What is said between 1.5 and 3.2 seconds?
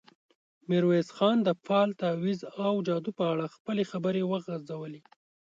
فال، تاويذ او جادو